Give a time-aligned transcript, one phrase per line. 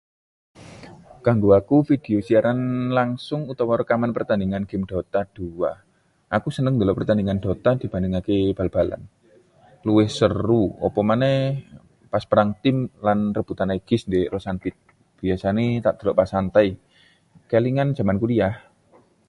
[1.25, 2.59] Kanggo aku, video siaran
[2.97, 6.33] langsung utawa rekaman pertandingan game Dota 2.
[6.37, 9.01] Aku seneng ndelok pertandingan dota dibandingake bal-balan,
[9.85, 11.39] luwih seru opo maneh
[12.11, 14.75] pas perang tim lan rebutan aegis ndik roshan pit.
[15.21, 16.67] Biasané tak delok pas santai,
[17.49, 18.55] kelingan jaman kuliah.